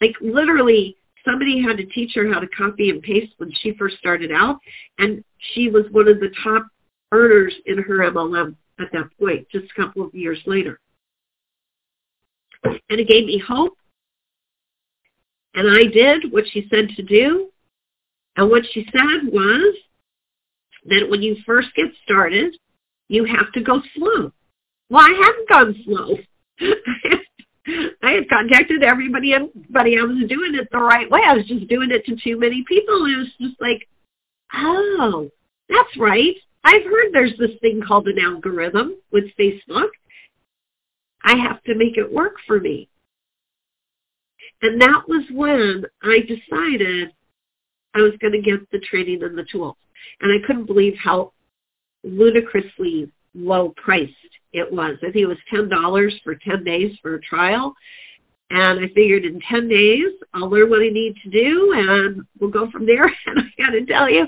Like 0.00 0.14
literally, 0.20 0.96
somebody 1.24 1.62
had 1.62 1.76
to 1.78 1.86
teach 1.86 2.12
her 2.14 2.32
how 2.32 2.40
to 2.40 2.48
copy 2.48 2.90
and 2.90 3.02
paste 3.02 3.32
when 3.38 3.52
she 3.60 3.74
first 3.74 3.98
started 3.98 4.32
out, 4.32 4.58
and 4.98 5.24
she 5.54 5.68
was 5.68 5.84
one 5.90 6.08
of 6.08 6.20
the 6.20 6.32
top 6.42 6.66
earners 7.12 7.54
in 7.66 7.78
her 7.78 7.98
MLM 8.10 8.54
at 8.80 8.92
that 8.92 9.08
point, 9.18 9.48
just 9.50 9.66
a 9.70 9.80
couple 9.80 10.04
of 10.04 10.14
years 10.14 10.38
later. 10.46 10.78
And 12.64 13.00
it 13.00 13.08
gave 13.08 13.26
me 13.26 13.38
hope 13.38 13.78
and 15.58 15.68
I 15.68 15.86
did 15.92 16.32
what 16.32 16.44
she 16.52 16.68
said 16.70 16.90
to 16.90 17.02
do. 17.02 17.50
And 18.36 18.48
what 18.48 18.62
she 18.72 18.86
said 18.92 19.32
was 19.32 19.74
that 20.84 21.08
when 21.10 21.20
you 21.20 21.36
first 21.44 21.68
get 21.74 21.86
started, 22.04 22.56
you 23.08 23.24
have 23.24 23.50
to 23.54 23.60
go 23.60 23.82
slow. 23.96 24.30
Well, 24.88 25.04
I 25.04 25.10
haven't 25.20 25.48
gone 25.48 25.82
slow. 25.84 26.16
I 28.02 28.12
had 28.12 28.28
contacted 28.28 28.82
everybody, 28.82 29.34
everybody. 29.34 29.98
I 29.98 30.02
was 30.02 30.28
doing 30.28 30.54
it 30.54 30.68
the 30.70 30.78
right 30.78 31.10
way. 31.10 31.20
I 31.24 31.34
was 31.34 31.46
just 31.46 31.68
doing 31.68 31.90
it 31.90 32.04
to 32.06 32.16
too 32.16 32.38
many 32.38 32.64
people. 32.68 33.04
It 33.06 33.18
was 33.18 33.28
just 33.40 33.60
like, 33.60 33.88
oh, 34.54 35.30
that's 35.68 35.96
right. 35.98 36.34
I've 36.64 36.84
heard 36.84 37.12
there's 37.12 37.36
this 37.38 37.58
thing 37.60 37.82
called 37.86 38.08
an 38.08 38.18
algorithm 38.18 38.96
with 39.12 39.24
Facebook. 39.38 39.90
I 41.22 41.34
have 41.34 41.62
to 41.64 41.74
make 41.74 41.96
it 41.96 42.12
work 42.12 42.36
for 42.46 42.60
me. 42.60 42.88
And 44.62 44.80
that 44.80 45.02
was 45.08 45.24
when 45.32 45.84
I 46.02 46.20
decided 46.20 47.12
I 47.94 48.00
was 48.00 48.12
going 48.20 48.32
to 48.32 48.40
get 48.40 48.68
the 48.70 48.80
training 48.80 49.22
and 49.22 49.36
the 49.36 49.46
tools. 49.50 49.76
And 50.20 50.32
I 50.32 50.44
couldn't 50.46 50.66
believe 50.66 50.94
how 51.02 51.32
ludicrously 52.02 53.10
low 53.34 53.74
priced 53.76 54.12
it 54.52 54.70
was. 54.72 54.96
I 55.02 55.06
think 55.10 55.16
it 55.16 55.26
was 55.26 55.38
$10 55.52 56.10
for 56.22 56.34
10 56.34 56.64
days 56.64 56.96
for 57.02 57.14
a 57.14 57.20
trial. 57.20 57.74
And 58.50 58.80
I 58.80 58.88
figured 58.94 59.24
in 59.24 59.40
10 59.40 59.68
days, 59.68 60.12
I'll 60.32 60.48
learn 60.48 60.70
what 60.70 60.80
I 60.80 60.88
need 60.88 61.16
to 61.22 61.30
do 61.30 61.72
and 61.76 62.26
we'll 62.40 62.50
go 62.50 62.70
from 62.70 62.86
there. 62.86 63.12
And 63.26 63.40
I 63.40 63.62
got 63.62 63.70
to 63.70 63.84
tell 63.84 64.08
you, 64.08 64.26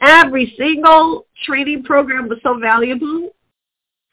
every 0.00 0.54
single 0.58 1.26
training 1.44 1.84
program 1.84 2.28
was 2.28 2.38
so 2.42 2.58
valuable. 2.58 3.30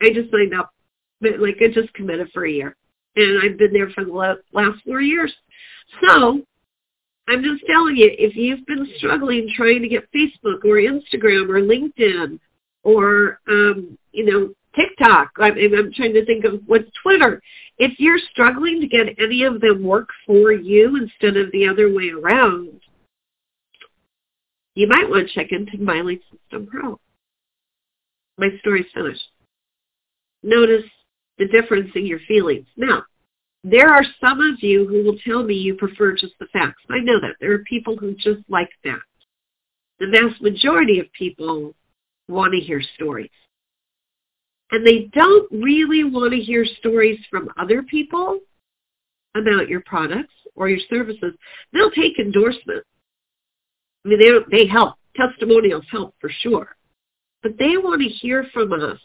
I 0.02 0.14
just 0.14 0.32
signed 0.32 0.54
up. 0.54 0.74
Like 1.22 1.58
I 1.62 1.68
just 1.68 1.94
committed 1.94 2.30
for 2.34 2.46
a 2.46 2.52
year. 2.52 2.76
And 3.18 3.44
I've 3.44 3.58
been 3.58 3.74
there 3.74 3.90
for 3.90 4.06
the 4.06 4.14
last 4.54 4.80
four 4.86 5.02
years. 5.02 5.34
So 6.02 6.42
I'm 7.28 7.44
just 7.44 7.64
telling 7.68 7.98
you, 7.98 8.10
if 8.18 8.36
you've 8.36 8.66
been 8.66 8.88
struggling 8.98 9.52
trying 9.56 9.82
to 9.82 9.90
get 9.90 10.10
Facebook 10.16 10.64
or 10.64 10.78
Instagram 10.78 11.50
or 11.50 11.62
LinkedIn 11.62 12.40
or, 12.84 13.40
um, 13.50 13.98
you 14.14 14.26
know, 14.26 14.54
TikTok, 14.76 15.32
I 15.38 15.52
mean, 15.52 15.74
I'm 15.76 15.92
trying 15.94 16.14
to 16.14 16.26
think 16.26 16.46
of 16.46 16.62
what's 16.66 16.90
Twitter. 17.02 17.42
If 17.78 18.00
you're 18.00 18.20
struggling 18.32 18.80
to 18.82 18.88
get 18.88 19.20
any 19.20 19.44
of 19.44 19.62
them 19.62 19.84
work 19.84 20.10
for 20.26 20.52
you 20.52 20.96
instead 20.98 21.38
of 21.38 21.52
the 21.52 21.68
other 21.68 21.94
way 21.94 22.10
around, 22.10 22.80
you 24.76 24.88
might 24.88 25.10
want 25.10 25.28
to 25.28 25.34
check 25.34 25.52
into 25.52 25.78
My 25.78 26.02
System 26.32 26.68
Pro. 26.68 27.00
My 28.38 28.50
story's 28.60 28.86
finished. 28.94 29.28
Notice 30.44 30.86
the 31.38 31.48
difference 31.48 31.92
in 31.96 32.06
your 32.06 32.20
feelings. 32.28 32.68
Now, 32.78 33.04
there 33.64 33.90
are 33.90 34.06
some 34.22 34.40
of 34.40 34.64
you 34.64 34.88
who 34.88 35.04
will 35.04 35.18
tell 35.26 35.44
me 35.44 35.54
you 35.56 35.76
prefer 35.76 36.14
just 36.14 36.34
the 36.40 36.48
facts. 36.54 36.82
I 36.90 37.00
know 37.00 37.20
that. 37.20 37.36
There 37.42 37.52
are 37.54 37.60
people 37.60 37.98
who 37.98 38.14
just 38.14 38.42
like 38.48 38.70
that. 38.86 39.02
The 40.00 40.08
vast 40.08 40.42
majority 40.42 41.00
of 41.00 41.12
people 41.12 41.74
want 42.30 42.54
to 42.54 42.60
hear 42.60 42.82
stories. 42.96 43.32
And 44.72 44.86
they 44.86 45.10
don't 45.14 45.52
really 45.52 46.04
want 46.04 46.32
to 46.34 46.40
hear 46.40 46.66
stories 46.66 47.20
from 47.30 47.50
other 47.58 47.82
people 47.82 48.40
about 49.36 49.68
your 49.68 49.82
products 49.86 50.34
or 50.56 50.70
your 50.70 50.80
services. 50.90 51.34
They'll 51.74 51.92
take 51.92 52.20
endorsements. 52.20 52.88
I 54.06 54.10
mean, 54.10 54.20
they, 54.20 54.58
they 54.64 54.68
help. 54.68 54.96
Testimonials 55.16 55.86
help 55.92 56.14
for 56.22 56.30
sure. 56.42 56.76
But 57.42 57.58
they 57.58 57.78
want 57.78 58.02
to 58.02 58.08
hear 58.08 58.46
from 58.54 58.74
us 58.74 59.00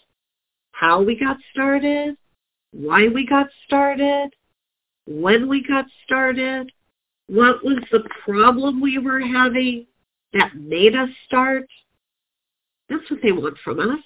how 0.73 1.03
we 1.03 1.19
got 1.19 1.39
started, 1.53 2.17
why 2.73 3.09
we 3.09 3.27
got 3.27 3.47
started, 3.67 4.31
when 5.07 5.49
we 5.49 5.63
got 5.63 5.87
started, 6.05 6.71
what 7.27 7.65
was 7.65 7.79
the 7.91 8.05
problem 8.25 8.81
we 8.81 8.99
were 8.99 9.21
having 9.21 9.87
that 10.33 10.55
made 10.57 10.95
us 10.95 11.09
start. 11.27 11.67
That's 12.89 13.09
what 13.11 13.21
they 13.23 13.33
want 13.33 13.57
from 13.65 13.81
us. 13.81 14.01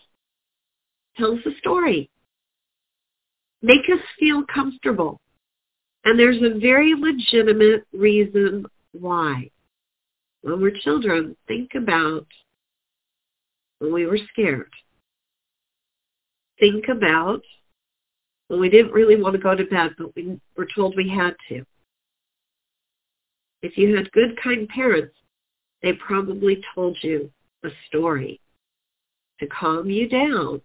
Tell 1.18 1.32
us 1.32 1.40
a 1.46 1.58
story. 1.58 2.08
Make 3.60 3.88
us 3.92 4.00
feel 4.18 4.44
comfortable. 4.52 5.20
And 6.04 6.18
there's 6.18 6.40
a 6.42 6.58
very 6.58 6.94
legitimate 6.96 7.84
reason 7.92 8.66
why. 8.92 9.50
When 10.42 10.60
we're 10.60 10.78
children, 10.84 11.36
think 11.48 11.74
about 11.74 12.26
when 13.80 13.92
we 13.92 14.06
were 14.06 14.18
scared. 14.30 14.70
Think 16.60 16.86
about 16.88 17.42
when 18.46 18.60
we 18.60 18.70
didn't 18.70 18.92
really 18.92 19.20
want 19.20 19.34
to 19.34 19.42
go 19.42 19.54
to 19.56 19.64
bed, 19.64 19.94
but 19.98 20.14
we 20.14 20.40
were 20.56 20.68
told 20.72 20.96
we 20.96 21.08
had 21.08 21.34
to. 21.48 21.64
If 23.62 23.76
you 23.76 23.96
had 23.96 24.10
good, 24.12 24.38
kind 24.40 24.68
parents, 24.68 25.16
they 25.82 25.92
probably 25.94 26.62
told 26.74 26.96
you 27.02 27.30
a 27.64 27.70
story 27.88 28.40
to 29.40 29.46
calm 29.48 29.90
you 29.90 30.08
down 30.08 30.62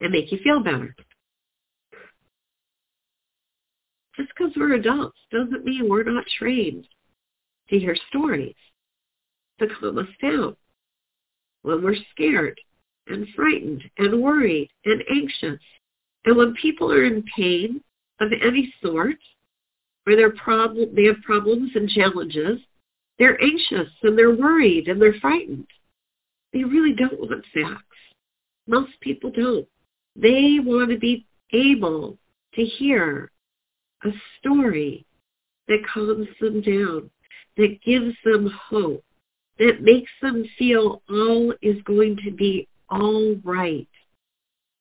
and 0.00 0.12
make 0.12 0.30
you 0.32 0.38
feel 0.42 0.62
better. 0.62 0.94
Just 4.16 4.30
because 4.36 4.52
we're 4.56 4.74
adults 4.74 5.18
doesn't 5.30 5.64
mean 5.64 5.88
we're 5.88 6.04
not 6.04 6.24
trained 6.38 6.86
to 7.68 7.78
hear 7.78 7.96
stories 8.08 8.54
to 9.58 9.66
calm 9.80 9.98
us 9.98 10.06
down 10.22 10.56
when 11.62 11.82
we're 11.82 11.96
scared 12.12 12.60
and 13.08 13.26
frightened 13.34 13.82
and 13.98 14.22
worried 14.22 14.68
and 14.84 15.02
anxious 15.10 15.60
and 16.24 16.36
when 16.36 16.54
people 16.54 16.90
are 16.90 17.04
in 17.04 17.24
pain 17.36 17.82
of 18.20 18.30
any 18.42 18.72
sort, 18.82 19.16
or 20.06 20.16
they're 20.16 20.30
problem, 20.30 20.94
they 20.94 21.04
have 21.04 21.20
problems 21.22 21.72
and 21.74 21.88
challenges, 21.88 22.60
they're 23.18 23.40
anxious 23.42 23.90
and 24.02 24.16
they're 24.16 24.34
worried 24.34 24.88
and 24.88 25.00
they're 25.00 25.20
frightened. 25.20 25.66
They 26.52 26.64
really 26.64 26.94
don't 26.94 27.18
want 27.18 27.44
facts. 27.52 27.84
Most 28.66 28.92
people 29.00 29.30
don't. 29.30 29.66
They 30.16 30.58
want 30.60 30.90
to 30.90 30.98
be 30.98 31.26
able 31.52 32.18
to 32.54 32.64
hear 32.64 33.30
a 34.04 34.10
story 34.38 35.04
that 35.68 35.86
calms 35.92 36.28
them 36.40 36.60
down, 36.60 37.10
that 37.56 37.82
gives 37.84 38.14
them 38.24 38.46
hope, 38.68 39.04
that 39.58 39.82
makes 39.82 40.10
them 40.20 40.44
feel 40.58 41.02
all 41.08 41.54
is 41.62 41.80
going 41.82 42.16
to 42.24 42.30
be 42.30 42.68
all 42.90 43.36
right 43.44 43.88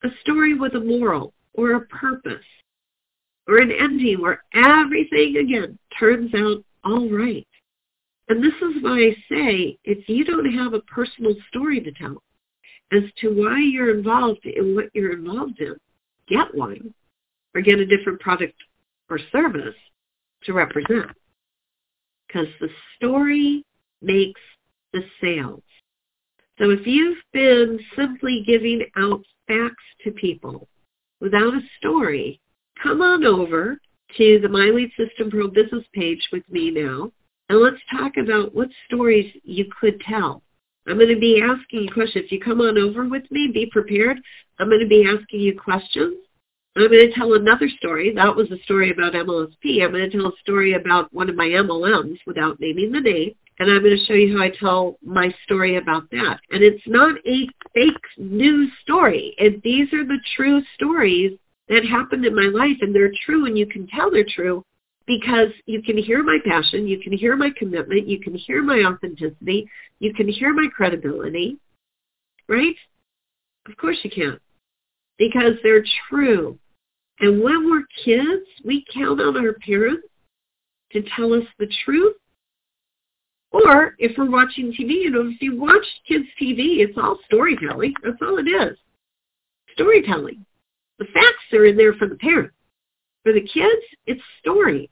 a 0.04 0.10
story 0.22 0.54
with 0.54 0.75
a 0.75 0.80
moral 0.80 1.34
or 1.54 1.74
a 1.74 1.82
purpose 1.82 2.46
or 3.48 3.58
an 3.58 3.72
ending 3.72 4.22
where 4.22 4.44
everything 4.54 5.38
again 5.38 5.78
turns 6.00 6.34
out 6.36 6.63
all 6.84 7.10
right. 7.10 7.48
And 8.30 8.44
this 8.44 8.54
is 8.62 8.82
why 8.82 9.00
I 9.00 9.16
say 9.30 9.78
if 9.84 10.08
you 10.08 10.24
don't 10.24 10.52
have 10.54 10.74
a 10.74 10.82
personal 10.82 11.36
story 11.50 11.82
to 11.82 11.92
tell 11.92 12.22
as 12.92 13.04
to 13.22 13.30
why 13.30 13.60
you're 13.60 13.96
involved 13.96 14.46
in 14.46 14.75
what 14.75 14.86
you're 14.94 15.13
involved 15.13 15.60
in, 15.60 15.75
get 16.28 16.54
one 16.54 16.94
or 17.56 17.62
get 17.62 17.80
a 17.80 17.86
different 17.86 18.20
product 18.20 18.56
or 19.10 19.20
service 19.32 19.75
to 20.44 20.54
represent. 20.54 21.12
Because 22.28 22.48
the 22.60 22.70
story 22.98 23.66
makes 24.02 24.42
the 24.92 25.04
sales. 25.22 25.63
So 26.60 26.70
if 26.70 26.86
you've 26.86 27.18
been 27.32 27.80
simply 27.96 28.44
giving 28.46 28.84
out 28.96 29.24
facts 29.48 29.84
to 30.04 30.12
people 30.12 30.68
without 31.20 31.54
a 31.54 31.62
story, 31.80 32.40
come 32.82 33.02
on 33.02 33.25
over 33.25 33.78
to 34.18 34.40
the 34.40 34.50
My 34.50 34.66
Lead 34.66 34.92
System 34.98 35.32
Pro 35.32 35.48
business 35.48 35.84
page 35.94 36.22
with 36.32 36.48
me 36.50 36.70
now, 36.70 37.12
and 37.50 37.60
let's 37.60 37.82
talk 37.92 38.18
about 38.18 38.54
what 38.54 38.70
stories 38.86 39.32
you 39.44 39.66
could 39.80 40.00
tell. 40.02 40.44
I'm 40.88 40.98
going 40.98 41.13
to 41.13 41.20
be 41.20 41.42
asking 41.42 41.84
you 41.84 41.92
questions. 41.92 42.25
If 42.25 42.32
you 42.32 42.40
come 42.40 42.62
on 42.62 42.78
over 42.78 43.08
with 43.08 43.30
me, 43.32 43.52
be 43.54 43.70
prepared. 43.72 44.20
I'm 44.60 44.68
going 44.68 44.82
to 44.82 44.88
be 44.88 45.06
asking 45.08 45.40
you 45.40 45.60
questions 45.60 46.18
I'm 46.75 46.90
going 46.90 47.08
to 47.08 47.13
tell 47.13 47.34
another 47.34 47.70
story. 47.78 48.13
That 48.16 48.36
was 48.36 48.50
a 48.50 48.58
story 48.63 48.90
about 48.90 49.13
MLSP. 49.13 49.84
I'm 49.84 49.92
going 49.92 50.10
to 50.10 50.18
tell 50.18 50.28
a 50.28 50.40
story 50.42 50.74
about 50.74 51.13
one 51.13 51.30
of 51.30 51.36
my 51.36 51.46
MLMs 51.46 52.18
without 52.25 52.60
naming 52.60 52.92
the 52.92 53.00
name. 53.00 53.36
And 53.60 53.70
I'm 53.70 53.84
going 53.84 53.96
to 53.96 54.06
show 54.06 54.16
you 54.16 54.36
how 54.36 54.44
I 54.44 54.50
tell 54.50 54.98
my 55.06 55.32
story 55.44 55.78
about 55.78 56.10
that. 56.10 56.40
And 56.50 56.63
it's 56.63 56.82
not 56.88 57.16
a 57.28 57.48
fake 57.75 58.04
news 58.18 58.72
story. 58.82 59.36
And 59.38 59.62
these 59.63 59.94
are 59.94 60.04
the 60.04 60.18
true 60.36 60.63
stories 60.74 61.38
that 61.70 61.86
happened 61.86 62.25
in 62.25 62.34
my 62.34 62.50
life. 62.52 62.78
And 62.82 62.96
they're 62.96 63.12
true 63.24 63.46
and 63.46 63.56
you 63.56 63.68
can 63.68 63.86
tell 63.88 64.10
they're 64.10 64.25
true 64.28 64.66
because 65.05 65.50
you 65.65 65.81
can 65.81 65.98
hear 65.98 66.24
my 66.24 66.38
passion. 66.45 66.88
You 66.88 67.00
can 67.00 67.13
hear 67.13 67.36
my 67.36 67.51
commitment. 67.57 68.07
You 68.07 68.19
can 68.19 68.36
hear 68.36 68.62
my 68.62 68.83
authenticity. 68.83 69.69
You 70.00 70.13
can 70.13 70.27
hear 70.27 70.53
my 70.53 70.67
credibility. 70.75 71.57
Right? 72.48 72.75
Of 73.67 73.77
course 73.77 73.98
you 74.03 74.10
can. 74.10 74.39
Because 75.17 75.53
they're 75.62 75.83
true. 76.10 76.57
And 77.19 77.43
when 77.43 77.69
we're 77.69 77.86
kids, 78.03 78.45
we 78.65 78.86
count 78.93 79.22
on 79.22 79.38
our 79.38 79.53
parents 79.65 80.07
to 80.91 81.03
tell 81.15 81.33
us 81.33 81.43
the 81.60 81.72
truth. 81.86 82.15
Or 83.51 83.95
if 84.00 84.17
we're 84.17 84.29
watching 84.29 84.74
TV, 84.74 85.03
you 85.03 85.12
know, 85.12 85.29
if 85.29 85.41
you 85.41 85.60
watch 85.60 85.86
kids' 86.07 86.25
TV, 86.41 86.79
it's 86.79 86.98
all 86.98 87.19
storytelling. 87.25 87.93
That's 88.03 88.17
all 88.22 88.39
it 88.39 88.50
is. 88.50 88.77
Storytelling. 89.74 90.43
The 90.98 91.05
facts 91.05 91.53
are 91.53 91.65
in 91.65 91.77
there 91.77 91.93
for 91.93 92.07
the 92.07 92.15
parents. 92.15 92.55
For 93.24 93.34
the 93.34 93.42
kids, 93.42 93.82
it's 94.06 94.22
stories 94.39 94.89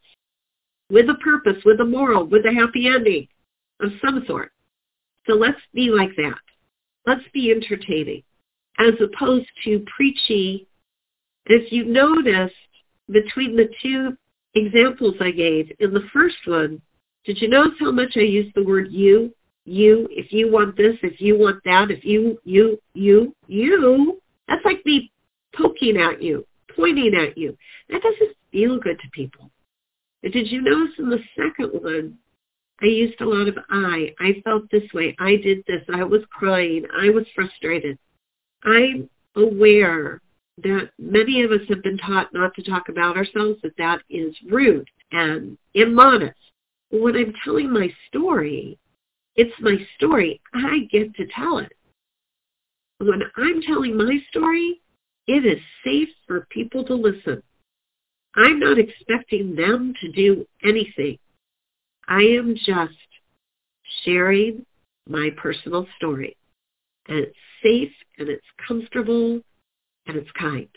with 0.89 1.09
a 1.09 1.15
purpose, 1.15 1.63
with 1.65 1.79
a 1.79 1.85
moral, 1.85 2.25
with 2.25 2.45
a 2.45 2.53
happy 2.53 2.87
ending 2.87 3.27
of 3.81 3.91
some 4.03 4.23
sort. 4.27 4.51
So 5.27 5.33
let's 5.33 5.59
be 5.73 5.89
like 5.89 6.15
that. 6.17 6.39
Let's 7.05 7.23
be 7.33 7.51
entertaining 7.51 8.23
as 8.79 8.93
opposed 9.01 9.47
to 9.65 9.85
preachy 9.95 10.67
if 11.45 11.71
you 11.71 11.85
noticed 11.85 12.55
between 13.09 13.55
the 13.55 13.69
two 13.81 14.17
examples 14.55 15.15
I 15.19 15.31
gave, 15.31 15.71
in 15.79 15.93
the 15.93 16.07
first 16.13 16.37
one, 16.45 16.81
did 17.25 17.41
you 17.41 17.49
notice 17.49 17.77
how 17.79 17.91
much 17.91 18.13
I 18.15 18.21
used 18.21 18.55
the 18.55 18.63
word 18.63 18.91
you? 18.91 19.33
You, 19.65 20.07
if 20.09 20.31
you 20.31 20.51
want 20.51 20.75
this, 20.75 20.95
if 21.03 21.21
you 21.21 21.37
want 21.37 21.63
that, 21.65 21.91
if 21.91 22.03
you, 22.03 22.39
you, 22.43 22.79
you, 22.93 23.35
you, 23.47 24.21
that's 24.47 24.65
like 24.65 24.83
me 24.85 25.11
poking 25.55 25.97
at 25.97 26.21
you, 26.21 26.45
pointing 26.75 27.15
at 27.15 27.37
you. 27.37 27.57
That 27.89 28.01
doesn't 28.01 28.35
feel 28.51 28.79
good 28.79 28.99
to 28.99 29.09
people. 29.11 29.49
But 30.21 30.33
did 30.33 30.51
you 30.51 30.61
notice 30.61 30.93
in 30.99 31.09
the 31.09 31.23
second 31.35 31.69
one, 31.81 32.17
I 32.81 32.85
used 32.85 33.21
a 33.21 33.25
lot 33.25 33.47
of 33.47 33.57
I. 33.69 34.13
I 34.19 34.41
felt 34.43 34.69
this 34.71 34.91
way. 34.93 35.15
I 35.19 35.35
did 35.35 35.63
this. 35.67 35.83
I 35.93 36.03
was 36.03 36.21
crying. 36.31 36.85
I 36.95 37.09
was 37.09 37.25
frustrated. 37.35 37.97
I'm 38.63 39.09
aware 39.35 40.21
that 40.63 40.89
many 40.99 41.43
of 41.43 41.51
us 41.51 41.61
have 41.69 41.83
been 41.83 41.97
taught 41.97 42.33
not 42.33 42.53
to 42.55 42.63
talk 42.63 42.89
about 42.89 43.17
ourselves, 43.17 43.59
that 43.63 43.77
that 43.77 44.01
is 44.09 44.35
rude 44.49 44.89
and 45.11 45.57
immodest. 45.73 46.37
When 46.89 47.15
I'm 47.15 47.33
telling 47.43 47.71
my 47.71 47.91
story, 48.07 48.77
it's 49.35 49.53
my 49.59 49.77
story. 49.95 50.41
I 50.53 50.87
get 50.91 51.15
to 51.15 51.27
tell 51.27 51.59
it. 51.59 51.71
When 52.97 53.23
I'm 53.37 53.61
telling 53.61 53.97
my 53.97 54.17
story, 54.29 54.81
it 55.31 55.45
is 55.45 55.61
safe 55.85 56.09
for 56.27 56.45
people 56.49 56.83
to 56.83 56.93
listen. 56.93 57.41
I'm 58.35 58.59
not 58.59 58.77
expecting 58.77 59.55
them 59.55 59.93
to 60.01 60.11
do 60.11 60.45
anything. 60.63 61.17
I 62.07 62.21
am 62.21 62.55
just 62.55 62.93
sharing 64.03 64.65
my 65.07 65.29
personal 65.37 65.87
story. 65.95 66.35
And 67.07 67.19
it's 67.19 67.35
safe 67.63 67.93
and 68.17 68.27
it's 68.27 68.45
comfortable 68.67 69.41
and 70.07 70.17
it's 70.17 70.31
kind. 70.37 70.67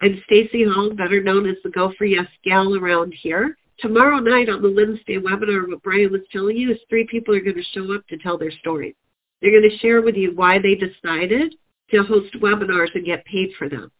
I'm 0.00 0.22
Stacy 0.26 0.64
Hall, 0.64 0.94
better 0.94 1.20
known 1.20 1.48
as 1.48 1.56
the 1.64 1.70
Go 1.70 1.92
for 1.98 2.04
Yes 2.04 2.26
gal 2.44 2.76
around 2.76 3.14
here. 3.20 3.56
Tomorrow 3.80 4.18
night 4.18 4.48
on 4.48 4.62
the 4.62 4.72
Wednesday 4.72 5.18
webinar, 5.18 5.68
what 5.68 5.82
Brian 5.82 6.12
was 6.12 6.20
telling 6.30 6.56
you 6.56 6.70
is 6.70 6.78
three 6.88 7.06
people 7.10 7.34
are 7.34 7.40
going 7.40 7.56
to 7.56 7.62
show 7.74 7.92
up 7.94 8.06
to 8.08 8.18
tell 8.18 8.38
their 8.38 8.52
stories. 8.60 8.94
They're 9.40 9.50
going 9.50 9.68
to 9.68 9.78
share 9.78 10.02
with 10.02 10.14
you 10.14 10.32
why 10.36 10.60
they 10.60 10.76
decided 10.76 11.54
to 11.92 12.02
host 12.02 12.34
webinars 12.40 12.94
and 12.94 13.04
get 13.04 13.24
paid 13.24 13.50
for 13.58 13.68
them 13.68 13.90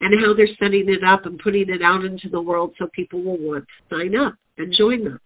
and 0.00 0.20
how 0.20 0.34
they're 0.34 0.48
setting 0.58 0.88
it 0.88 1.02
up 1.02 1.26
and 1.26 1.38
putting 1.38 1.68
it 1.68 1.82
out 1.82 2.04
into 2.04 2.28
the 2.28 2.40
world 2.40 2.74
so 2.78 2.86
people 2.88 3.22
will 3.22 3.38
want 3.38 3.64
to 3.64 3.96
sign 3.96 4.16
up 4.16 4.34
and 4.58 4.72
join 4.72 5.04
them. 5.04 5.20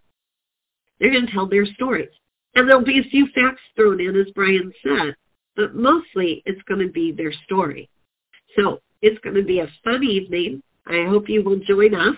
They're 0.99 1.11
going 1.11 1.27
to 1.27 1.33
tell 1.33 1.49
their 1.49 1.67
stories. 1.67 2.11
And 2.55 2.69
there'll 2.69 2.85
be 2.85 3.01
a 3.01 3.11
few 3.11 3.27
facts 3.35 3.63
thrown 3.75 4.01
in, 4.01 4.15
as 4.17 4.31
Brian 4.35 4.73
said, 4.83 5.17
but 5.57 5.75
mostly 5.75 6.43
it's 6.45 6.63
going 6.63 6.87
to 6.87 6.93
be 6.93 7.13
their 7.13 7.33
story. 7.45 7.89
So 8.57 8.81
it's 9.01 9.19
going 9.21 9.37
to 9.37 9.43
be 9.43 9.61
a 9.61 9.73
fun 9.85 10.05
evening. 10.05 10.63
I 10.87 11.07
hope 11.09 11.29
you 11.29 11.43
will 11.43 11.59
join 11.61 11.95
us 11.95 12.17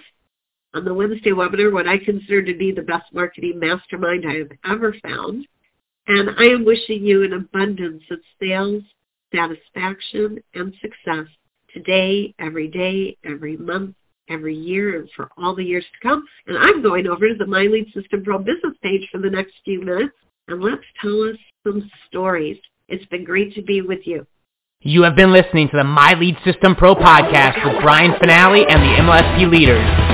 on 0.75 0.85
the 0.85 0.95
Wednesday 0.95 1.31
webinar, 1.31 1.73
what 1.73 1.87
I 1.87 1.99
consider 1.99 2.43
to 2.43 2.57
be 2.57 2.73
the 2.73 2.83
best 2.83 3.13
marketing 3.13 3.61
mastermind 3.61 4.25
I 4.27 4.39
have 4.39 4.51
ever 4.69 4.95
found. 5.03 5.47
And 6.09 6.31
I 6.37 6.45
am 6.45 6.65
wishing 6.65 7.05
you 7.05 7.23
an 7.25 7.33
abundance 7.33 8.03
of 8.11 8.19
sales, 8.41 8.83
satisfaction, 9.35 10.39
and 10.55 10.75
success 10.81 11.27
today, 11.73 12.35
every 12.39 12.69
day, 12.69 13.17
every 13.25 13.57
month, 13.57 13.95
every 14.29 14.55
year, 14.55 14.99
and 14.99 15.09
for 15.17 15.29
all 15.37 15.55
the 15.55 15.65
years 15.65 15.85
to 15.85 16.09
come. 16.09 16.25
And 16.47 16.57
I'm 16.57 16.83
going 16.83 17.07
over 17.07 17.29
to 17.29 17.35
the 17.35 17.47
My 17.47 17.63
Lead 17.63 17.87
System 17.93 18.25
Pro 18.25 18.39
business 18.39 18.77
page 18.83 19.09
for 19.11 19.19
the 19.19 19.31
next 19.31 19.55
few 19.65 19.83
minutes, 19.83 20.15
and 20.49 20.63
let's 20.63 20.85
tell 21.01 21.23
us 21.25 21.37
some 21.67 21.91
stories. 22.09 22.59
It's 22.89 23.05
been 23.07 23.25
great 23.25 23.55
to 23.55 23.63
be 23.63 23.83
with 23.83 24.01
you. 24.05 24.27
You 24.81 25.03
have 25.03 25.17
been 25.17 25.33
listening 25.33 25.69
to 25.71 25.77
the 25.79 25.85
My 25.85 26.15
Lead 26.15 26.37
System 26.45 26.77
Pro 26.77 26.95
podcast 26.95 27.65
with 27.65 27.83
Brian 27.83 28.13
Fanale 28.13 28.65
and 28.69 28.83
the 28.83 29.03
MLSP 29.03 29.51
leaders. 29.51 30.14